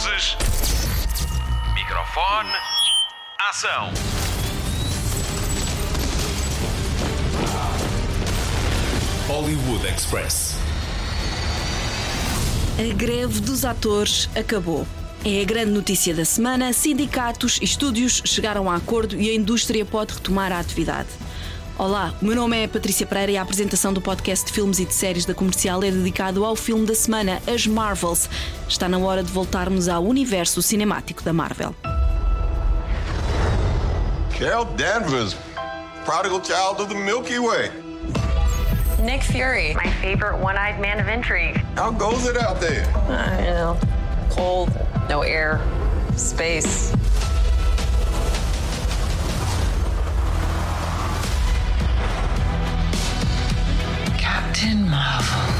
Luzes. 0.00 0.36
Microfone. 1.74 2.48
Ação. 3.50 3.92
Hollywood 9.28 9.86
Express. 9.86 10.56
A 12.78 12.94
greve 12.94 13.40
dos 13.40 13.66
atores 13.66 14.30
acabou. 14.34 14.86
É 15.22 15.42
a 15.42 15.44
grande 15.44 15.72
notícia 15.72 16.14
da 16.14 16.24
semana. 16.24 16.72
Sindicatos 16.72 17.58
e 17.60 17.64
estúdios 17.64 18.22
chegaram 18.24 18.70
a 18.70 18.76
acordo 18.76 19.20
e 19.20 19.28
a 19.28 19.34
indústria 19.34 19.84
pode 19.84 20.14
retomar 20.14 20.50
a 20.50 20.60
atividade. 20.60 21.08
Olá, 21.80 22.12
o 22.20 22.26
meu 22.26 22.36
nome 22.36 22.62
é 22.62 22.68
Patrícia 22.68 23.06
Pereira 23.06 23.32
e 23.32 23.38
a 23.38 23.42
apresentação 23.42 23.90
do 23.90 24.02
podcast 24.02 24.44
de 24.44 24.52
filmes 24.52 24.78
e 24.80 24.84
de 24.84 24.92
séries 24.92 25.24
da 25.24 25.32
comercial 25.32 25.82
é 25.82 25.90
dedicado 25.90 26.44
ao 26.44 26.54
filme 26.54 26.84
da 26.84 26.94
semana, 26.94 27.40
As 27.46 27.66
Marvels. 27.66 28.28
Está 28.68 28.86
na 28.86 28.98
hora 28.98 29.22
de 29.22 29.32
voltarmos 29.32 29.88
ao 29.88 30.04
universo 30.04 30.60
cinemático 30.60 31.22
da 31.22 31.32
Marvel. 31.32 31.74
Carol 34.38 34.66
Danvers, 34.76 35.34
prodigal 36.04 36.44
child 36.44 36.82
of 36.82 36.94
the 36.94 37.00
Milky 37.00 37.38
Way. 37.38 37.70
Nick 39.02 39.24
Fury, 39.24 39.74
my 39.74 39.90
favorite 40.02 40.36
one-eyed 40.36 40.78
man 40.82 41.00
of 41.00 41.08
intrigue. 41.08 41.64
How 41.78 41.90
goes 41.90 42.26
it 42.26 42.36
out 42.36 42.60
there? 42.60 42.84
Uh, 43.08 43.40
you 43.40 43.54
know, 43.54 43.78
cold, 44.28 44.70
no 45.08 45.22
air, 45.22 45.58
space. 46.14 46.92
Captain 54.60 54.90
Marvel. 54.90 55.54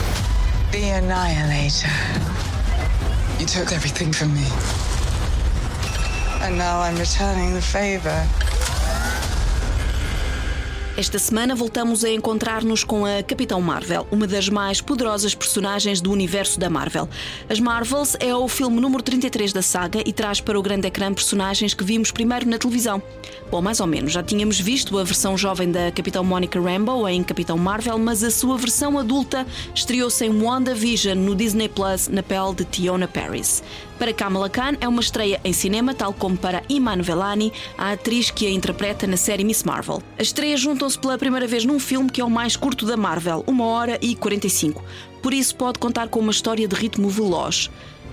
The 0.73 0.91
Annihilator. 0.91 1.89
You 3.41 3.47
took 3.47 3.73
everything 3.73 4.13
from 4.13 4.35
me. 4.35 4.45
And 6.45 6.59
now 6.59 6.81
I'm 6.81 6.99
returning 6.99 7.55
the 7.55 7.63
favor. 7.63 8.29
Esta 11.01 11.19
semana 11.19 11.55
voltamos 11.55 12.05
a 12.05 12.11
encontrar-nos 12.11 12.85
com 12.85 13.07
a 13.07 13.23
Capitão 13.23 13.59
Marvel, 13.63 14.07
uma 14.11 14.27
das 14.27 14.51
mais 14.51 14.83
poderosas 14.83 15.35
personagens 15.35 15.99
do 15.99 16.13
universo 16.13 16.61
da 16.61 16.69
Marvel. 16.69 17.09
As 17.49 17.59
Marvels 17.59 18.19
é 18.21 18.35
o 18.35 18.47
filme 18.47 18.79
número 18.83 19.03
33 19.03 19.51
da 19.51 19.63
saga 19.63 20.03
e 20.05 20.13
traz 20.13 20.43
para 20.43 20.59
o 20.59 20.63
grande 20.63 20.87
ecrã 20.87 21.11
personagens 21.15 21.73
que 21.73 21.83
vimos 21.83 22.11
primeiro 22.11 22.47
na 22.47 22.59
televisão. 22.59 23.03
Bom, 23.51 23.63
mais 23.63 23.81
ou 23.81 23.87
menos, 23.87 24.13
já 24.13 24.23
tínhamos 24.23 24.61
visto 24.61 24.99
a 24.99 25.03
versão 25.03 25.39
jovem 25.39 25.73
da 25.73 25.91
Capitão 25.91 26.23
Monica 26.23 26.61
Rambeau 26.61 27.09
em 27.09 27.25
Capitão 27.25 27.57
Marvel, 27.57 27.99
mas 27.99 28.23
a 28.23 28.31
sua 28.31 28.59
versão 28.59 28.99
adulta 28.99 29.47
estreou-se 29.75 30.23
em 30.27 30.43
WandaVision 30.43 31.17
no 31.17 31.35
Disney 31.35 31.71
Plus 31.71 32.09
na 32.09 32.23
pele 32.23 32.55
de 32.57 32.67
Tiona 32.67 33.09
Paris. 33.09 33.63
Para 34.01 34.15
Kamala 34.15 34.49
Khan 34.49 34.79
é 34.81 34.89
uma 34.89 35.03
estreia 35.03 35.39
em 35.45 35.53
cinema, 35.53 35.93
tal 35.93 36.15
como 36.15 36.35
para 36.35 36.63
Iman 36.71 37.03
Velani, 37.03 37.53
a 37.77 37.93
atriz 37.93 38.31
que 38.31 38.47
a 38.47 38.51
interpreta 38.51 39.07
na 39.07 39.19
série 39.19 39.45
Miss 39.45 39.63
Marvel. 39.63 40.03
As 40.19 40.29
estreias 40.29 40.59
juntam-se 40.91 40.99
pela 40.99 41.19
primeira 41.19 41.47
vez 41.47 41.65
num 41.65 41.79
filme 41.79 42.11
que 42.11 42.21
é 42.21 42.25
o 42.25 42.31
mais 42.31 42.57
curto 42.57 42.85
da 42.85 42.97
Marvel, 42.97 43.45
1 43.47 43.61
hora 43.61 43.99
e 44.03 44.17
45. 44.17 44.83
Por 45.23 45.33
isso 45.33 45.55
pode 45.55 45.79
contar 45.79 46.09
com 46.09 46.19
uma 46.19 46.33
história 46.33 46.67
de 46.67 46.75
ritmo 46.75 47.09
veloz. 47.09 47.71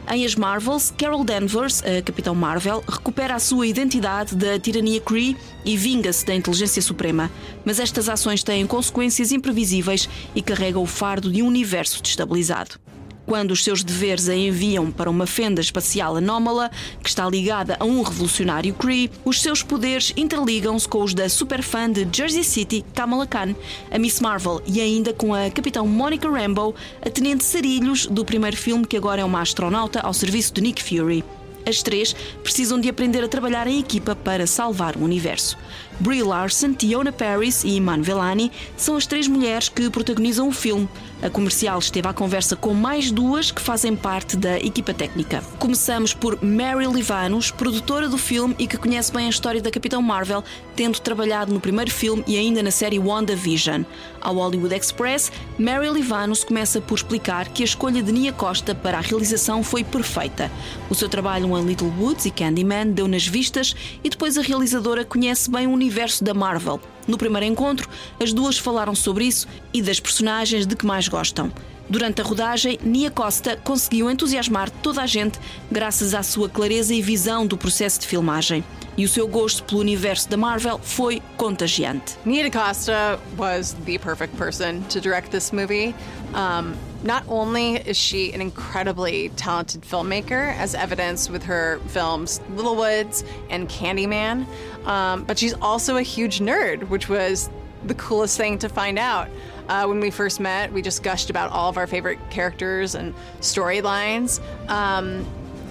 Em 0.10 0.24
As 0.24 0.36
Marvels, 0.36 0.94
Carol 0.98 1.24
Danvers, 1.24 1.84
a 1.84 2.02
Capitão 2.02 2.36
Marvel, 2.36 2.84
recupera 2.88 3.36
a 3.36 3.40
sua 3.40 3.68
identidade 3.68 4.36
da 4.36 4.60
tirania 4.60 5.02
Kree 5.02 5.36
e 5.66 5.76
vinga-se 5.76 6.26
da 6.26 6.36
inteligência 6.36 6.82
suprema. 6.82 7.32
Mas 7.66 7.80
estas 7.80 8.08
ações 8.08 8.44
têm 8.44 8.66
consequências 8.68 9.32
imprevisíveis 9.32 10.08
e 10.36 10.42
carregam 10.42 10.84
o 10.84 10.88
fardo 10.88 11.32
de 11.32 11.42
um 11.42 11.48
universo 11.48 12.02
destabilizado 12.02 12.87
quando 13.28 13.52
os 13.52 13.62
seus 13.64 13.84
deveres 13.84 14.30
a 14.30 14.36
enviam 14.36 14.90
para 14.90 15.10
uma 15.10 15.28
fenda 15.28 15.60
espacial 15.60 16.16
anómala 16.16 16.72
que 17.04 17.10
está 17.10 17.30
ligada 17.30 17.76
a 17.78 17.84
um 17.84 18.02
revolucionário 18.02 18.74
Kree, 18.74 19.12
os 19.26 19.42
seus 19.42 19.62
poderes 19.62 20.14
interligam-se 20.16 20.88
com 20.88 21.04
os 21.04 21.14
da 21.14 21.28
superfã 21.28 21.92
de 21.92 22.08
Jersey 22.12 22.44
City, 22.44 22.86
Kamala 22.96 23.28
Khan, 23.28 23.54
a 23.92 24.00
Miss 24.00 24.22
Marvel 24.22 24.62
e 24.66 24.80
ainda 24.80 25.14
com 25.14 25.34
a 25.34 25.52
Capitão 25.52 25.86
Monica 25.86 26.30
Rambeau, 26.30 26.74
a 27.06 27.10
Tenente 27.10 27.44
Sarilhos 27.44 28.08
do 28.08 28.24
primeiro 28.24 28.56
filme 28.56 28.88
que 28.88 28.96
agora 28.96 29.22
é 29.22 29.26
uma 29.26 29.42
astronauta 29.42 30.00
ao 30.00 30.14
serviço 30.14 30.54
de 30.54 30.62
Nick 30.62 30.82
Fury. 30.82 31.24
As 31.68 31.84
três 31.84 32.16
precisam 32.42 32.80
de 32.80 32.88
aprender 32.88 33.22
a 33.22 33.28
trabalhar 33.28 33.68
em 33.68 33.78
equipa 33.78 34.16
para 34.16 34.48
salvar 34.48 34.96
o 34.96 35.04
universo. 35.04 35.58
Brie 36.00 36.24
Larson, 36.24 36.74
Tiona 36.74 37.12
Paris 37.12 37.66
e 37.66 37.76
Iman 37.76 38.02
Velani 38.02 38.50
são 38.78 38.96
as 38.96 39.06
três 39.06 39.28
mulheres 39.28 39.68
que 39.68 39.90
protagonizam 39.90 40.48
o 40.48 40.52
filme. 40.54 40.88
A 41.20 41.32
comercial 41.32 41.80
esteve 41.80 42.08
à 42.08 42.14
conversa 42.14 42.56
com 42.56 42.76
mais 42.76 43.10
duas 43.10 43.50
que 43.50 43.60
fazem 43.60 43.96
parte 43.96 44.38
da 44.38 44.60
equipa 44.60 44.94
técnica. 44.94 45.42
Começamos 45.58 46.14
por 46.14 46.38
Mary 46.44 46.86
Livanos, 46.86 47.50
produtora 47.50 48.08
do 48.08 48.20
filme 48.20 48.56
e 48.60 48.68
que 48.68 48.78
conhece 48.78 49.12
bem 49.12 49.26
a 49.26 49.30
história 49.30 49.60
da 49.60 49.72
Capitão 49.72 50.00
Marvel, 50.00 50.44
tendo 50.76 51.00
trabalhado 51.00 51.52
no 51.52 51.60
primeiro 51.60 51.90
filme 51.90 52.24
e 52.28 52.38
ainda 52.38 52.62
na 52.62 52.70
série 52.70 53.00
WandaVision. 53.00 53.82
Ao 54.22 54.36
Hollywood 54.36 54.76
Express, 54.76 55.32
Mary 55.58 55.90
Livanos 55.90 56.44
começa 56.44 56.80
por 56.80 56.96
explicar 56.96 57.50
que 57.50 57.64
a 57.64 57.66
escolha 57.66 58.04
de 58.04 58.12
Nia 58.12 58.32
Costa 58.32 58.76
para 58.76 59.00
a 59.00 59.02
realização 59.02 59.64
foi 59.64 59.84
perfeita. 59.84 60.52
O 60.88 60.94
seu 60.94 61.10
trabalho 61.10 61.58
em 61.58 61.66
Little 61.66 61.92
Woods 61.98 62.26
e 62.26 62.32
Candyman 62.32 62.92
deu 62.92 63.08
nas 63.08 63.26
vistas 63.26 63.76
e 64.04 64.10
depois 64.10 64.38
a 64.38 64.44
realizadora 64.44 65.04
conhece 65.04 65.50
bem 65.50 65.66
o 65.66 65.72
universo 65.72 66.24
da 66.24 66.36
Marvel. 66.36 66.80
No 67.08 67.18
primeiro 67.18 67.46
encontro, 67.46 67.90
as 68.22 68.34
duas 68.34 68.58
falaram 68.58 68.94
sobre 68.94 69.26
isso 69.26 69.48
e 69.74 69.82
das 69.82 70.00
personagens 70.00 70.68
de 70.68 70.76
que 70.76 70.86
mais 70.86 71.08
gostam. 71.08 71.52
Durante 71.90 72.20
a 72.20 72.24
rodagem, 72.24 72.78
Nia 72.84 73.10
Costa 73.10 73.56
conseguiu 73.64 74.12
entusiasmar 74.12 74.70
toda 74.70 75.02
a 75.02 75.08
gente 75.08 75.40
graças 75.72 76.14
à 76.14 76.22
sua 76.22 76.50
clareza 76.50 76.94
e 76.94 77.02
visão 77.02 77.48
do 77.48 77.58
processo 77.58 78.02
de 78.02 78.08
filmagem. 78.08 78.62
E 78.98 79.06
o 79.06 79.08
seu 79.08 79.28
gosto 79.28 79.64
pelo 79.64 79.80
universo 79.80 80.28
da 80.28 80.36
Marvel 80.36 80.80
foi 80.84 81.22
contagiante. 81.38 82.16
Nia 82.26 82.52
Costa 82.52 83.18
was 83.38 83.74
the 83.86 83.98
perfect 84.00 84.36
person 84.36 84.82
to 84.90 85.00
direct 85.00 85.30
this 85.30 85.52
movie. 85.52 85.96
Um, 86.34 86.74
not 87.04 87.24
only 87.28 87.76
is 87.76 87.96
she 87.96 88.34
an 88.34 88.42
incredibly 88.42 89.30
talented 89.30 89.82
filmmaker, 89.82 90.56
as 90.58 90.76
evidenced 90.76 91.30
with 91.30 91.44
her 91.44 91.80
films 91.88 92.42
Little 92.52 92.76
Woods 92.76 93.24
and 93.50 93.70
Candyman, 93.70 94.46
um, 94.86 95.24
but 95.24 95.38
she's 95.38 95.54
also 95.54 95.98
a 95.98 96.02
huge 96.02 96.40
nerd, 96.40 96.90
which 96.90 97.08
was 97.08 97.50
the 97.86 97.96
coolest 97.96 98.38
thing 98.38 98.58
to 98.60 98.70
find 98.70 98.98
out. 98.98 99.30
Uh, 99.70 99.86
when 99.86 100.00
we 100.00 100.10
first 100.10 100.40
met, 100.40 100.72
we 100.72 100.82
just 100.82 101.04
gushed 101.04 101.30
about 101.30 101.52
all 101.52 101.70
of 101.70 101.78
our 101.78 101.88
favorite 101.88 102.20
characters 102.30 102.96
and 102.96 103.14
storylines. 103.42 104.40
Um, 104.70 105.26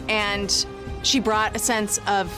and 0.08 0.66
she 1.02 1.18
brought 1.18 1.56
a 1.56 1.58
sense 1.58 1.98
of 2.06 2.32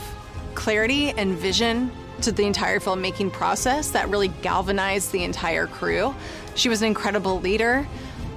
clarity 0.55 1.11
and 1.11 1.37
vision 1.37 1.91
to 2.21 2.31
the 2.31 2.45
entire 2.45 2.79
filmmaking 2.79 3.31
process 3.31 3.91
that 3.91 4.09
really 4.09 4.27
galvanized 4.27 5.11
the 5.11 5.23
entire 5.23 5.67
crew. 5.67 6.13
She 6.55 6.69
was 6.69 6.81
an 6.81 6.87
incredible 6.87 7.39
leader, 7.39 7.87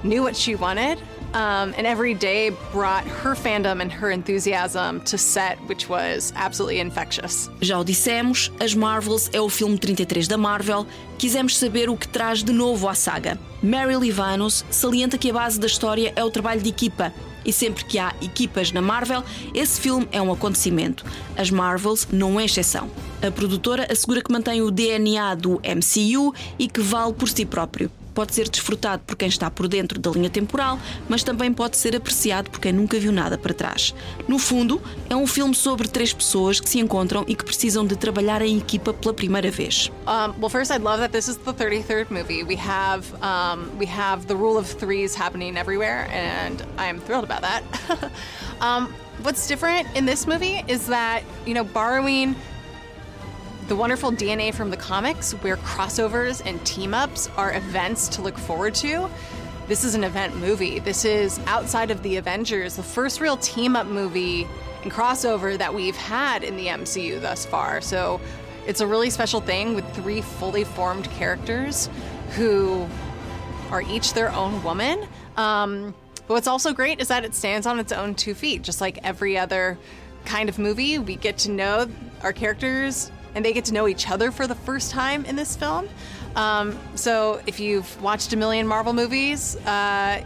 knew 0.03 0.23
what 0.23 0.35
she 0.35 0.55
wanted, 0.55 0.99
um, 1.33 1.73
and 1.77 1.87
every 1.87 2.13
day 2.13 2.51
brought 2.71 3.05
her 3.05 3.35
fandom 3.35 3.81
and 3.81 3.91
her 3.91 4.11
enthusiasm 4.11 5.01
to 5.01 5.17
set, 5.17 5.57
which 5.67 5.89
was 5.89 6.31
absolutely 6.35 6.79
infectious. 6.79 7.49
Já 7.61 7.79
o 7.79 7.83
dissemos, 7.83 8.51
As 8.59 8.73
Marvels 8.73 9.29
é 9.33 9.41
o 9.41 9.49
filme 9.49 9.77
33 9.77 10.27
da 10.27 10.37
Marvel. 10.37 10.85
Quisemos 11.17 11.57
saber 11.57 11.89
o 11.89 11.97
que 11.97 12.07
traz 12.07 12.43
de 12.43 12.51
novo 12.51 12.87
à 12.87 12.93
saga. 12.93 13.39
Mary 13.61 13.95
Livanos 13.95 14.63
salienta 14.69 15.17
que 15.17 15.29
a 15.29 15.33
base 15.33 15.59
da 15.59 15.67
história 15.67 16.13
é 16.15 16.23
o 16.23 16.29
trabalho 16.29 16.61
de 16.61 16.69
equipa. 16.69 17.13
E 17.45 17.51
sempre 17.51 17.83
que 17.83 17.99
há 17.99 18.13
equipas 18.21 18.71
na 18.71 18.81
Marvel, 18.81 19.21
esse 19.53 19.81
filme 19.81 20.07
é 20.11 20.21
um 20.21 20.31
acontecimento. 20.31 21.05
As 21.35 21.49
Marvels 21.49 22.07
não 22.09 22.39
é 22.39 22.45
exceção. 22.45 22.89
A 23.21 23.29
produtora 23.31 23.85
assegura 23.91 24.21
que 24.21 24.31
mantém 24.31 24.61
o 24.61 24.71
DNA 24.71 25.35
do 25.35 25.59
MCU 25.59 26.33
e 26.57 26.69
que 26.69 26.79
vale 26.79 27.13
por 27.13 27.27
si 27.27 27.45
próprio 27.45 27.91
pode 28.13 28.33
ser 28.33 28.49
desfrutado 28.49 29.03
por 29.05 29.15
quem 29.15 29.27
está 29.27 29.49
por 29.49 29.67
dentro 29.67 29.99
da 29.99 30.11
linha 30.11 30.29
temporal, 30.29 30.79
mas 31.09 31.23
também 31.23 31.51
pode 31.51 31.77
ser 31.77 31.95
apreciado 31.95 32.49
por 32.49 32.59
quem 32.59 32.71
nunca 32.71 32.99
viu 32.99 33.11
nada 33.11 33.37
para 33.37 33.53
trás. 33.53 33.93
No 34.27 34.37
fundo, 34.37 34.81
é 35.09 35.15
um 35.15 35.27
filme 35.27 35.55
sobre 35.55 35.87
três 35.87 36.13
pessoas 36.13 36.59
que 36.59 36.69
se 36.69 36.79
encontram 36.79 37.23
e 37.27 37.35
que 37.35 37.43
precisam 37.43 37.85
de 37.85 37.95
trabalhar 37.95 38.41
em 38.41 38.57
equipa 38.57 38.93
pela 38.93 39.13
primeira 39.13 39.49
vez. 39.49 39.91
Um, 40.07 40.33
well, 40.39 40.49
first, 40.49 40.71
I'd 40.71 40.83
love 40.83 40.99
that 40.99 41.11
this 41.11 41.27
is 41.27 41.37
the 41.37 41.53
33rd 41.53 42.09
movie. 42.09 42.43
We 42.43 42.55
have 42.57 43.05
um, 43.21 43.69
we 43.77 43.85
have 43.87 44.27
the 44.27 44.35
rule 44.35 44.57
of 44.57 44.67
threes 44.67 45.15
happening 45.15 45.57
everywhere, 45.57 46.07
and 46.11 46.61
I'm 46.77 46.99
thrilled 46.99 47.23
about 47.23 47.41
that. 47.41 47.63
um, 48.61 48.93
what's 49.21 49.47
different 49.47 49.87
in 49.95 50.05
this 50.05 50.27
movie 50.27 50.63
is 50.67 50.87
that 50.87 51.23
you 51.45 51.53
know 51.53 51.63
borrowing 51.63 52.35
the 53.67 53.75
wonderful 53.75 54.11
DNA 54.11 54.53
from 54.53 54.69
the 54.69 54.77
comics, 54.77 55.31
where 55.33 55.57
crossovers 55.57 56.41
and 56.45 56.63
team 56.65 56.93
ups 56.93 57.29
are 57.37 57.53
events 57.53 58.07
to 58.09 58.21
look 58.21 58.37
forward 58.37 58.75
to. 58.75 59.09
This 59.67 59.83
is 59.83 59.95
an 59.95 60.03
event 60.03 60.35
movie. 60.35 60.79
This 60.79 61.05
is 61.05 61.39
outside 61.47 61.89
of 61.89 62.03
the 62.03 62.17
Avengers, 62.17 62.75
the 62.75 62.83
first 62.83 63.21
real 63.21 63.37
team 63.37 63.75
up 63.75 63.87
movie 63.87 64.47
and 64.83 64.91
crossover 64.91 65.57
that 65.57 65.73
we've 65.73 65.95
had 65.95 66.43
in 66.43 66.57
the 66.57 66.67
MCU 66.67 67.21
thus 67.21 67.45
far. 67.45 67.79
So 67.79 68.19
it's 68.67 68.81
a 68.81 68.87
really 68.87 69.09
special 69.09 69.39
thing 69.39 69.75
with 69.75 69.89
three 69.93 70.21
fully 70.21 70.65
formed 70.65 71.09
characters 71.11 71.89
who 72.31 72.87
are 73.71 73.81
each 73.83 74.13
their 74.13 74.31
own 74.31 74.61
woman. 74.63 75.07
Um, 75.37 75.93
But 76.27 76.35
what's 76.35 76.47
also 76.47 76.73
great 76.73 77.01
is 77.01 77.07
that 77.07 77.25
it 77.25 77.33
stands 77.33 77.65
on 77.65 77.79
its 77.79 77.91
own 77.91 78.15
two 78.15 78.33
feet, 78.33 78.61
just 78.61 78.81
like 78.81 78.99
every 79.03 79.37
other 79.37 79.77
kind 80.25 80.47
of 80.49 80.59
movie. 80.59 80.99
We 80.99 81.15
get 81.15 81.37
to 81.39 81.51
know 81.51 81.87
our 82.21 82.33
characters 82.33 83.11
and 83.35 83.43
they 83.43 83.53
get 83.53 83.65
to 83.65 83.73
know 83.73 83.87
each 83.87 84.09
other 84.09 84.31
for 84.31 84.47
the 84.47 84.55
first 84.55 84.91
time 84.91 85.25
in 85.25 85.35
this 85.35 85.55
film. 85.55 85.87
Um, 86.35 86.77
so 86.95 87.41
if 87.45 87.59
you've 87.59 88.01
watched 88.01 88.33
a 88.33 88.37
million 88.37 88.67
Marvel 88.67 88.93
movies, 88.93 89.55
uh, 89.65 90.23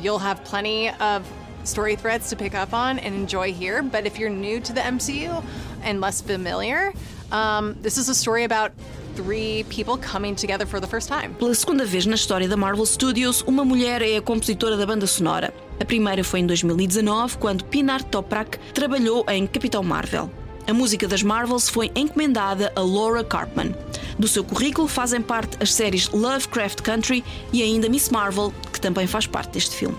you'll 0.00 0.18
have 0.18 0.42
plenty 0.44 0.90
of 0.90 1.26
story 1.64 1.96
threads 1.96 2.30
to 2.30 2.36
pick 2.36 2.54
up 2.54 2.72
on 2.72 2.98
and 2.98 3.14
enjoy 3.14 3.52
here. 3.52 3.82
But 3.82 4.06
if 4.06 4.18
you're 4.18 4.30
new 4.30 4.60
to 4.60 4.72
the 4.72 4.80
MCU 4.80 5.44
and 5.82 6.00
less 6.00 6.20
familiar, 6.20 6.92
um, 7.32 7.76
this 7.82 7.98
is 7.98 8.08
a 8.08 8.14
story 8.14 8.44
about 8.44 8.72
three 9.14 9.64
people 9.64 9.96
coming 9.98 10.34
together 10.34 10.66
for 10.66 10.80
the 10.80 10.86
first 10.86 11.08
time. 11.08 11.34
Pela 11.34 11.54
segunda 11.54 11.84
vez 11.84 12.06
na 12.06 12.14
história 12.14 12.48
da 12.48 12.56
Marvel 12.56 12.86
Studios, 12.86 13.42
uma 13.42 13.64
mulher 13.64 14.02
é 14.02 14.16
a 14.16 14.22
compositora 14.22 14.76
da 14.76 14.86
banda 14.86 15.06
sonora. 15.06 15.52
A 15.80 15.84
primeira 15.84 16.22
foi 16.22 16.40
em 16.40 16.46
2019, 16.46 17.38
quando 17.38 17.64
Pinar 17.64 18.02
Toprak 18.04 18.58
trabalhou 18.72 19.24
em 19.28 19.46
Capitão 19.46 19.82
Marvel. 19.82 20.30
A 20.70 20.72
música 20.72 21.08
das 21.08 21.20
Marvels 21.20 21.68
foi 21.68 21.90
encomendada 21.96 22.72
a 22.76 22.80
Laura 22.80 23.24
Carpman. 23.24 23.74
Do 24.16 24.28
seu 24.28 24.44
currículo 24.44 24.86
fazem 24.86 25.20
parte 25.20 25.56
as 25.60 25.74
séries 25.74 26.08
Lovecraft 26.10 26.82
Country 26.82 27.24
e 27.52 27.60
ainda 27.60 27.88
Miss 27.88 28.08
Marvel, 28.08 28.54
que 28.72 28.80
também 28.80 29.04
faz 29.08 29.26
parte 29.26 29.54
deste 29.54 29.74
filme. 29.74 29.96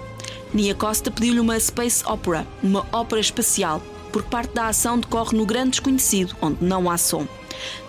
Nia 0.53 0.73
Costa 0.73 1.11
pediu-lhe 1.11 1.41
uma 1.41 1.59
space 1.59 2.05
opera, 2.05 2.47
uma 2.63 2.85
ópera 2.93 3.19
espacial, 3.19 3.83
porque 4.13 4.29
parte 4.29 4.53
da 4.53 4.67
ação 4.69 4.97
decorre 4.97 5.35
no 5.35 5.45
grande 5.45 5.71
desconhecido, 5.71 6.37
onde 6.41 6.63
não 6.63 6.89
há 6.89 6.97
som. 6.97 7.27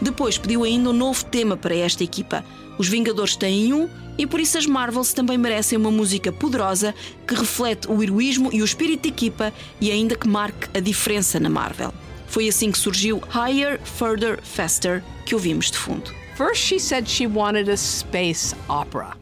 Depois 0.01 0.37
pediu 0.37 0.65
ainda 0.65 0.91
um 0.91 0.93
novo 0.93 1.25
tema 1.27 1.57
para 1.57 1.77
esta 1.77 2.03
equipa. 2.03 2.45
Os 2.79 2.89
Vingadores 2.89 3.37
têm 3.37 3.73
um 3.73 3.89
e 4.19 4.27
por 4.27 4.41
isso 4.41 4.59
as 4.59 4.67
Marvels 4.67 5.13
também 5.13 5.39
merecem 5.39 5.79
uma 5.79 5.93
música 5.93 6.33
poderosa 6.33 6.93
que 7.29 7.35
reflete 7.37 7.89
o 7.89 8.03
heroísmo 8.03 8.51
e 8.53 8.61
o 8.61 8.65
espírito 8.65 9.03
de 9.03 9.11
equipa 9.11 9.53
e 9.81 9.93
ainda 9.93 10.17
que 10.17 10.27
marque 10.27 10.69
a 10.77 10.81
diferença 10.81 11.39
na 11.39 11.49
Marvel. 11.49 11.95
Foi 12.33 12.49
assim 12.49 12.73
que 12.73 12.79
surgiu 12.79 13.21
Higher, 13.29 13.79
Further, 13.85 14.39
Faster, 14.41 15.05
que 15.27 15.35
ouvimos 15.35 15.71
de 15.71 15.77
fundo. 15.77 16.11
First, 16.35 16.63
she 16.63 16.79
said 16.79 17.07
she 17.07 17.27
wanted 17.27 17.69
a 17.69 17.77
space 17.77 18.55
opera. 18.71 19.15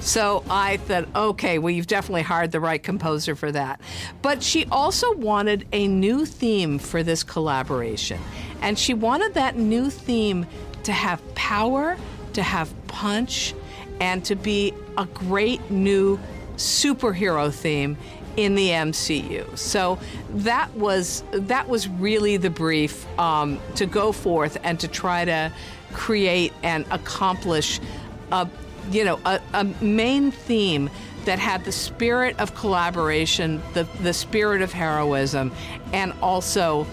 So 0.00 0.42
I 0.50 0.78
thought, 0.78 1.06
okay, 1.14 1.60
well, 1.60 1.70
you've 1.70 1.86
definitely 1.86 2.22
hired 2.22 2.50
the 2.50 2.58
right 2.58 2.82
composer 2.82 3.36
for 3.36 3.52
that. 3.52 3.80
But 4.22 4.42
she 4.42 4.66
also 4.72 5.14
wanted 5.14 5.68
a 5.72 5.86
new 5.86 6.26
theme 6.26 6.80
for 6.80 7.04
this 7.04 7.22
collaboration. 7.22 8.18
And 8.60 8.76
she 8.76 8.92
wanted 8.92 9.34
that 9.34 9.56
new 9.56 9.88
theme 9.88 10.44
to 10.82 10.90
have 10.90 11.22
power, 11.36 11.96
to 12.32 12.42
have 12.42 12.74
punch, 12.88 13.54
and 14.00 14.24
to 14.24 14.34
be 14.34 14.74
a 14.98 15.06
great 15.06 15.70
new 15.70 16.18
superhero 16.56 17.52
theme 17.52 17.96
in 18.36 18.54
the 18.54 18.68
MCU. 18.68 19.56
So 19.56 19.98
that 20.30 20.72
was 20.74 21.22
that 21.32 21.68
was 21.68 21.88
really 21.88 22.36
the 22.36 22.50
brief 22.50 23.06
um, 23.18 23.60
to 23.76 23.86
go 23.86 24.12
forth 24.12 24.58
and 24.62 24.78
to 24.80 24.88
try 24.88 25.24
to 25.24 25.52
create 25.92 26.52
and 26.62 26.84
accomplish 26.90 27.80
a 28.30 28.48
you 28.90 29.04
know 29.04 29.20
a, 29.24 29.40
a 29.52 29.64
main 29.82 30.30
theme 30.30 30.90
that 31.24 31.38
had 31.38 31.64
the 31.64 31.72
spirit 31.72 32.38
of 32.40 32.54
collaboration, 32.54 33.62
the 33.74 33.84
the 34.00 34.12
spirit 34.12 34.62
of 34.62 34.72
heroism, 34.72 35.52
and 35.92 36.12
also 36.20 36.86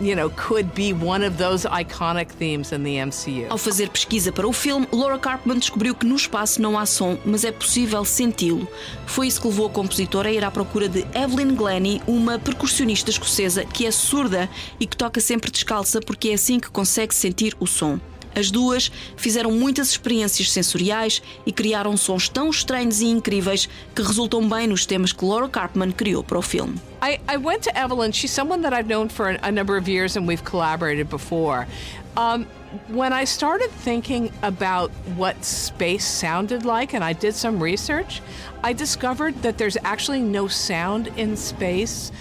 you 0.00 0.14
know, 0.14 0.30
could 0.30 0.74
be 0.74 0.92
one 0.92 1.26
of 1.26 1.36
those 1.38 1.64
iconic 1.64 2.28
themes 2.28 2.72
in 2.72 2.82
the 2.82 2.96
MCU. 2.96 3.46
Ao 3.48 3.58
fazer 3.58 3.88
pesquisa 3.88 4.30
para 4.32 4.46
o 4.46 4.52
filme, 4.52 4.86
Laura 4.92 5.18
Carpman 5.18 5.58
descobriu 5.58 5.94
que 5.94 6.06
no 6.06 6.16
espaço 6.16 6.60
não 6.60 6.78
há 6.78 6.86
som, 6.86 7.18
mas 7.24 7.44
é 7.44 7.52
possível 7.52 8.04
senti-lo. 8.04 8.68
Foi 9.06 9.26
isso 9.26 9.40
que 9.40 9.48
levou 9.48 9.66
a 9.66 9.70
compositora 9.70 10.28
a 10.28 10.32
ir 10.32 10.44
à 10.44 10.50
procura 10.50 10.88
de 10.88 11.06
Evelyn 11.14 11.54
Glennie, 11.54 12.02
uma 12.06 12.38
percussionista 12.38 13.10
escocesa 13.10 13.64
que 13.64 13.86
é 13.86 13.90
surda 13.90 14.48
e 14.78 14.86
que 14.86 14.96
toca 14.96 15.20
sempre 15.20 15.50
descalça 15.50 16.00
porque 16.00 16.30
é 16.30 16.34
assim 16.34 16.60
que 16.60 16.70
consegue 16.70 17.14
sentir 17.14 17.56
o 17.58 17.66
som. 17.66 17.98
As 18.36 18.50
duas 18.50 18.92
fizeram 19.16 19.50
muitas 19.50 19.88
experiências 19.88 20.52
sensoriais 20.52 21.22
e 21.46 21.50
criaram 21.50 21.96
sons 21.96 22.28
tão 22.28 22.50
estranhos 22.50 23.00
e 23.00 23.06
incríveis 23.06 23.66
que 23.94 24.02
resultam 24.02 24.46
bem 24.46 24.66
nos 24.66 24.84
temas 24.84 25.10
que 25.10 25.24
Laura 25.24 25.48
Carpman 25.48 25.90
criou 25.90 26.22
para 26.22 26.38
o 26.38 26.42
filme. 26.42 26.78
I, 27.02 27.18
I 27.26 27.38
went 27.38 27.62
to 27.62 27.70
Evelyn. 27.74 28.12
She's 28.12 28.30
someone 28.30 28.60
that 28.60 28.74
I've 28.78 28.88
known 28.88 29.08
for 29.08 29.30
a, 29.42 29.50
number 29.50 29.78
of 29.78 29.88
years 29.88 30.18
and 30.18 30.28
we've 30.28 30.44
collaborated 30.44 31.08
before. 31.08 31.66
Um, 32.14 32.46
when 32.88 33.14
I 33.14 33.24
started 33.24 33.70
thinking 33.70 34.30
about 34.42 34.90
what 35.16 35.42
space 35.42 36.04
sounded 36.04 36.66
like, 36.66 36.94
and 36.94 37.02
I 37.02 37.14
did 37.14 37.34
some 37.34 37.62
research, 37.62 38.20
I 38.62 38.74
discovered 38.74 39.40
that 39.42 39.56
there's 39.56 39.78
actually 39.82 40.20
no 40.20 40.46
sound 40.46 41.08
in 41.16 41.36
space, 41.36 42.12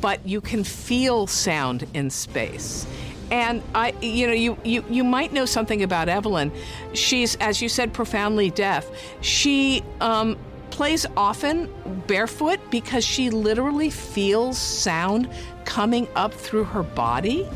but 0.00 0.24
you 0.24 0.40
can 0.40 0.62
feel 0.62 1.26
sound 1.26 1.86
in 1.92 2.10
space. 2.10 2.86
And 3.30 3.62
I, 3.74 3.92
you 4.00 4.26
know, 4.26 4.32
you, 4.32 4.56
you, 4.64 4.84
you 4.88 5.02
might 5.02 5.32
know 5.32 5.46
something 5.46 5.82
about 5.82 6.08
Evelyn. 6.08 6.52
She's, 6.92 7.34
as 7.36 7.60
you 7.60 7.68
said, 7.68 7.92
profoundly 7.92 8.50
deaf. 8.50 8.88
She 9.20 9.82
um, 10.00 10.36
plays 10.70 11.06
often 11.16 11.72
barefoot 12.06 12.60
because 12.70 13.04
she 13.04 13.30
literally 13.30 13.90
feels 13.90 14.58
sound 14.58 15.28
coming 15.64 16.06
up 16.14 16.32
through 16.32 16.64
her 16.64 16.82
body. 16.82 17.48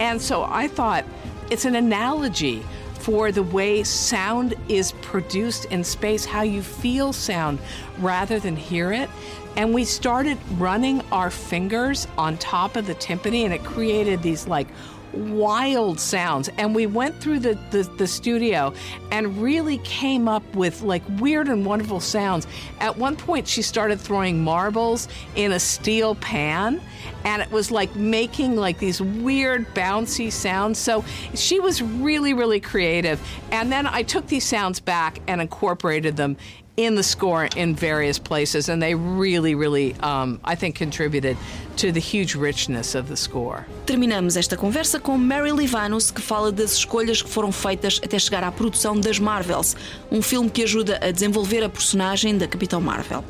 And 0.00 0.20
so 0.20 0.44
I 0.44 0.66
thought 0.68 1.04
it's 1.50 1.64
an 1.64 1.76
analogy 1.76 2.62
for 2.94 3.30
the 3.30 3.42
way 3.42 3.84
sound 3.84 4.54
is 4.68 4.92
produced 5.02 5.66
in 5.66 5.84
space, 5.84 6.24
how 6.24 6.40
you 6.40 6.62
feel 6.62 7.12
sound 7.12 7.58
rather 7.98 8.40
than 8.40 8.56
hear 8.56 8.92
it. 8.92 9.10
And 9.56 9.74
we 9.74 9.84
started 9.84 10.38
running 10.52 11.02
our 11.12 11.30
fingers 11.30 12.08
on 12.16 12.38
top 12.38 12.76
of 12.76 12.86
the 12.86 12.94
timpani, 12.94 13.44
and 13.44 13.52
it 13.52 13.62
created 13.62 14.22
these 14.22 14.48
like 14.48 14.66
wild 15.16 16.00
sounds. 16.00 16.48
And 16.58 16.74
we 16.74 16.86
went 16.86 17.20
through 17.20 17.40
the, 17.40 17.58
the, 17.70 17.82
the, 17.96 18.06
studio 18.06 18.72
and 19.10 19.42
really 19.42 19.78
came 19.78 20.28
up 20.28 20.42
with 20.54 20.82
like 20.82 21.02
weird 21.18 21.48
and 21.48 21.64
wonderful 21.64 22.00
sounds. 22.00 22.46
At 22.80 22.96
one 22.96 23.16
point, 23.16 23.48
she 23.48 23.62
started 23.62 24.00
throwing 24.00 24.42
marbles 24.42 25.08
in 25.34 25.52
a 25.52 25.60
steel 25.60 26.14
pan. 26.16 26.80
And 27.24 27.40
it 27.40 27.50
was 27.50 27.70
like 27.70 27.94
making 27.96 28.56
like 28.56 28.78
these 28.78 29.00
weird 29.00 29.66
bouncy 29.74 30.30
sounds. 30.30 30.78
So 30.78 31.04
she 31.34 31.60
was 31.60 31.82
really, 31.82 32.34
really 32.34 32.60
creative. 32.60 33.20
And 33.50 33.72
then 33.72 33.86
I 33.86 34.02
took 34.02 34.26
these 34.26 34.44
sounds 34.44 34.80
back 34.80 35.20
and 35.26 35.40
incorporated 35.40 36.16
them 36.16 36.36
in 36.76 36.96
the 36.96 37.02
score 37.02 37.48
in 37.56 37.74
various 37.74 38.18
places, 38.18 38.68
and 38.68 38.82
they 38.82 38.94
really, 38.94 39.54
really, 39.54 39.94
um, 40.00 40.40
I 40.44 40.56
think, 40.56 40.76
contributed 40.76 41.36
to 41.76 41.92
the 41.92 42.00
huge 42.00 42.34
richness 42.34 42.94
of 42.94 43.08
the 43.08 43.16
score. 43.16 43.66
Terminamos 43.86 44.36
esta 44.36 44.56
conversa 44.56 44.98
com 44.98 45.16
Mary 45.16 45.52
Livanos, 45.52 46.10
que 46.10 46.20
fala 46.20 46.50
das 46.50 46.72
escolhas 46.72 47.22
que 47.22 47.28
foram 47.28 47.52
feitas 47.52 48.00
até 48.02 48.18
chegar 48.18 48.42
à 48.42 48.50
produção 48.50 48.98
das 48.98 49.18
Marvels, 49.18 49.76
um 50.10 50.20
filme 50.20 50.50
que 50.50 50.62
ajuda 50.62 50.98
a 51.02 51.10
desenvolver 51.10 51.62
a 51.62 51.68
personagem 51.68 52.36
da 52.36 52.48
Capitão 52.48 52.80
Marvel. 52.80 53.24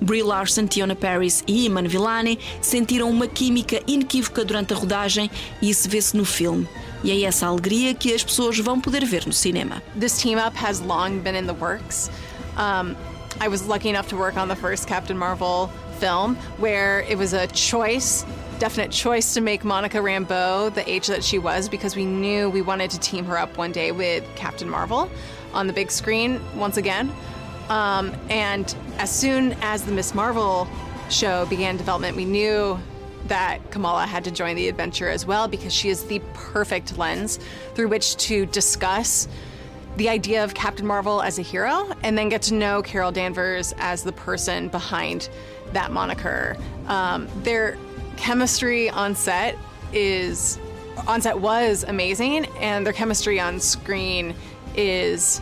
Brie 0.00 0.22
Larson, 0.22 0.66
Tiona 0.66 0.94
Paris 0.94 1.42
e 1.46 1.66
Iman 1.66 1.86
Villani 1.86 2.38
sentiram 2.60 3.10
uma 3.10 3.26
química 3.26 3.82
inequívoca 3.86 4.44
durante 4.44 4.72
a 4.72 4.76
rodagem 4.76 5.30
e 5.60 5.70
isso 5.70 5.88
vê-se 5.88 6.16
no 6.16 6.24
filme. 6.24 6.66
E 7.02 7.10
é 7.10 7.22
essa 7.26 7.46
alegria 7.46 7.94
que 7.94 8.12
as 8.12 8.22
pessoas 8.22 8.58
vão 8.58 8.78
poder 8.78 9.04
ver 9.06 9.26
no 9.26 9.32
cinema. 9.32 9.82
This 9.98 10.18
team 10.18 10.38
up 10.38 10.56
has 10.56 10.80
long 10.80 11.18
been 11.18 11.36
in 11.36 11.46
the 11.46 11.54
works. 11.58 12.10
Um, 12.56 12.96
I 13.40 13.48
was 13.48 13.66
lucky 13.66 13.88
enough 13.88 14.08
to 14.08 14.16
work 14.16 14.36
on 14.36 14.48
the 14.48 14.56
first 14.56 14.86
Captain 14.86 15.16
Marvel 15.16 15.68
film 15.98 16.36
where 16.56 17.02
it 17.02 17.16
was 17.16 17.32
a 17.32 17.46
choice, 17.48 18.24
definite 18.58 18.90
choice 18.90 19.34
to 19.34 19.40
make 19.40 19.64
Monica 19.64 19.98
Rambeau 19.98 20.74
the 20.74 20.88
age 20.90 21.06
that 21.06 21.22
she 21.22 21.38
was 21.38 21.68
because 21.68 21.94
we 21.94 22.04
knew 22.04 22.50
we 22.50 22.62
wanted 22.62 22.90
to 22.90 23.00
team 23.00 23.24
her 23.26 23.38
up 23.38 23.56
one 23.56 23.72
day 23.72 23.92
with 23.92 24.24
Captain 24.34 24.68
Marvel 24.68 25.10
on 25.52 25.66
the 25.66 25.72
big 25.72 25.90
screen 25.90 26.40
once 26.56 26.76
again. 26.76 27.12
Um, 27.68 28.14
and 28.28 28.74
as 28.98 29.10
soon 29.10 29.52
as 29.60 29.84
the 29.84 29.92
Miss 29.92 30.14
Marvel 30.14 30.66
show 31.08 31.46
began 31.46 31.76
development, 31.76 32.16
we 32.16 32.24
knew 32.24 32.78
that 33.26 33.70
Kamala 33.70 34.06
had 34.06 34.24
to 34.24 34.30
join 34.30 34.56
the 34.56 34.68
adventure 34.68 35.08
as 35.08 35.24
well 35.24 35.46
because 35.46 35.72
she 35.72 35.88
is 35.88 36.04
the 36.04 36.20
perfect 36.34 36.98
lens 36.98 37.38
through 37.74 37.88
which 37.88 38.16
to 38.16 38.46
discuss 38.46 39.28
the 39.96 40.08
idea 40.08 40.42
of 40.44 40.54
Captain 40.54 40.86
Marvel 40.86 41.22
as 41.22 41.38
a 41.38 41.42
hero 41.42 41.90
and 42.02 42.16
then 42.16 42.28
get 42.28 42.42
to 42.42 42.54
know 42.54 42.82
Carol 42.82 43.12
Danvers 43.12 43.74
as 43.78 44.02
the 44.02 44.12
person 44.12 44.68
behind 44.68 45.28
that 45.72 45.92
moniker. 45.92 46.56
Um, 46.86 47.28
their 47.42 47.76
chemistry 48.16 48.90
on 48.90 49.14
set 49.14 49.56
is 49.92 50.58
on 51.06 51.20
set 51.20 51.38
was 51.38 51.84
amazing, 51.84 52.46
and 52.60 52.84
their 52.84 52.92
chemistry 52.92 53.40
on 53.40 53.60
screen 53.60 54.34
is 54.74 55.40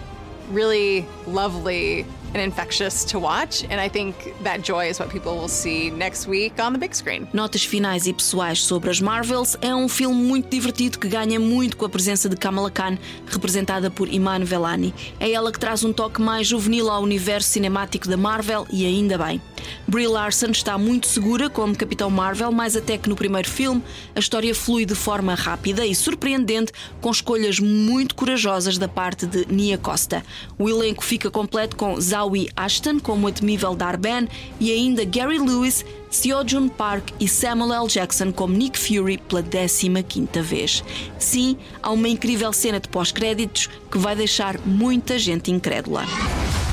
really 0.50 1.06
lovely 1.26 2.06
and 2.34 2.42
infectious 2.42 3.04
to 3.04 3.18
watch. 3.18 3.64
And 3.64 3.80
I 3.80 3.88
think 3.88 4.14
that 4.42 4.60
joy 4.62 4.88
is 4.88 4.98
what 4.98 5.10
people 5.10 5.32
will 5.32 5.48
see 5.48 5.90
next 5.90 6.28
week 6.28 6.60
on 6.60 6.72
the 6.72 6.78
big 6.78 6.94
screen. 6.94 7.28
Notas 7.32 7.64
finais 7.64 8.06
e 8.06 8.12
pessoais 8.12 8.62
sobre 8.62 8.90
as 8.90 9.00
Marvels 9.00 9.56
é 9.60 9.74
um 9.74 9.88
filme 9.88 10.16
muito 10.16 10.48
divertido 10.50 10.98
que 10.98 11.08
ganha 11.08 11.38
muito 11.38 11.76
com 11.76 11.84
a 11.84 11.88
presença 11.88 12.28
de 12.28 12.36
Kamala 12.36 12.70
Khan, 12.70 12.98
representada 13.26 13.90
por 13.90 14.08
Iman 14.08 14.44
Velani. 14.44 14.94
É 15.20 15.30
ela 15.30 15.52
que 15.52 15.58
traz 15.58 15.84
um 15.84 15.92
toque 15.92 16.20
mais 16.20 16.46
juvenil 16.46 16.90
ao 16.90 17.02
universo 17.02 17.50
cinemático 17.50 18.08
da 18.08 18.16
Marvel 18.16 18.66
e 18.70 18.86
ainda 18.86 19.18
bem. 19.18 19.40
Brie 19.86 20.06
Larson 20.06 20.50
está 20.50 20.76
muito 20.76 21.06
segura 21.06 21.48
como 21.48 21.76
Capitão 21.76 22.10
Marvel, 22.10 22.52
mais 22.52 22.76
até 22.76 22.98
que 22.98 23.08
no 23.08 23.16
primeiro 23.16 23.48
filme, 23.48 23.82
a 24.14 24.18
história 24.18 24.54
flui 24.54 24.84
de 24.84 24.94
forma 24.94 25.34
rápida 25.34 25.86
e 25.86 25.94
surpreendente, 25.94 26.72
com 27.00 27.10
escolhas 27.10 27.58
muito 27.58 28.14
corajosas 28.14 28.78
da 28.78 28.88
parte 28.88 29.26
de 29.26 29.46
Nia 29.46 29.78
Costa. 29.78 30.24
O 30.58 30.68
elenco 30.68 31.04
fica 31.04 31.30
completo 31.30 31.76
com 31.76 32.00
Zawi 32.00 32.48
Ashton 32.56 33.00
como 33.00 33.28
a 33.28 33.32
temível 33.32 33.74
Darben 33.74 34.28
e 34.60 34.70
ainda 34.70 35.04
Gary 35.04 35.38
Lewis, 35.38 35.84
Seo 36.10 36.38
Park 36.76 37.10
e 37.20 37.28
Samuel 37.28 37.72
L. 37.72 37.88
Jackson 37.88 38.32
como 38.32 38.54
Nick 38.54 38.78
Fury 38.78 39.18
pela 39.18 39.42
15ª 39.42 40.42
vez. 40.42 40.84
Sim, 41.18 41.56
há 41.82 41.90
uma 41.90 42.08
incrível 42.08 42.52
cena 42.52 42.80
de 42.80 42.88
pós-créditos 42.88 43.68
que 43.90 43.98
vai 43.98 44.16
deixar 44.16 44.58
muita 44.64 45.18
gente 45.18 45.50
incrédula. 45.50 46.04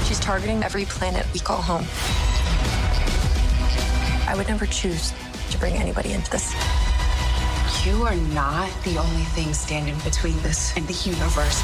She's 0.07 0.19
targeting 0.19 0.63
every 0.63 0.85
planet 0.85 1.25
we 1.33 1.39
call 1.39 1.61
home. 1.61 1.85
I 4.27 4.36
would 4.36 4.48
never 4.48 4.65
choose 4.65 5.13
to 5.51 5.58
bring 5.58 5.75
anybody 5.75 6.13
into 6.13 6.32
this. 6.32 6.53
You 7.86 8.03
are 8.03 8.15
not 8.15 8.72
the 8.84 8.98
only 8.98 9.24
thing 9.36 9.53
standing 9.53 9.98
between 10.00 10.36
this 10.41 10.75
and 10.75 10.88
the 10.88 11.10
universe. 11.10 11.62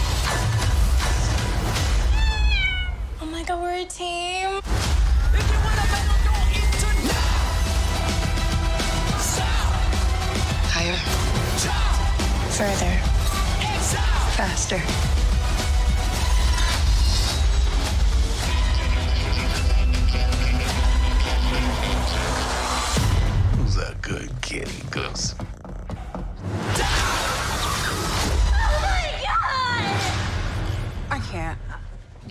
Oh 3.19 3.25
my 3.31 3.43
god, 3.43 3.61
we're 3.61 3.73
a 3.73 3.85
team. 3.85 4.61
Higher. 10.69 10.97
Further. 12.51 12.93
Faster. 14.37 15.20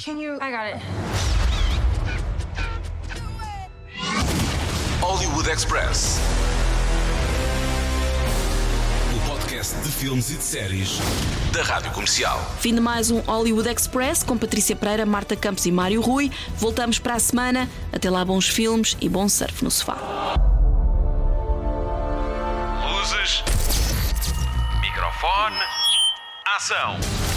Can 0.02 0.18
you? 0.18 0.38
I 0.40 0.50
got 0.50 0.66
it. 0.66 0.80
Hollywood 5.02 5.46
Express. 5.46 6.18
O 9.14 9.28
podcast 9.28 9.74
de 9.76 9.90
filmes 9.90 10.30
e 10.30 10.36
de 10.36 10.42
séries 10.42 10.98
da 11.52 11.62
Rádio 11.62 11.90
Comercial. 11.92 12.40
Fim 12.60 12.74
de 12.74 12.80
mais 12.80 13.10
um 13.10 13.20
Hollywood 13.20 13.68
Express 13.68 14.22
com 14.22 14.38
Patrícia 14.38 14.74
Pereira, 14.74 15.04
Marta 15.04 15.36
Campos 15.36 15.66
e 15.66 15.72
Mário 15.72 16.00
Rui. 16.00 16.30
Voltamos 16.56 16.98
para 16.98 17.16
a 17.16 17.20
semana. 17.20 17.68
Até 17.92 18.08
lá, 18.08 18.24
bons 18.24 18.48
filmes 18.48 18.96
e 19.02 19.08
bom 19.08 19.28
surf 19.28 19.62
no 19.62 19.70
sofá. 19.70 19.98
Luzes. 22.90 23.44
Microfone. 24.80 25.58
Ação. 26.56 27.29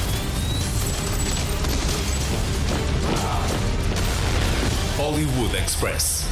Hollywood 5.03 5.53
Express. 5.53 6.22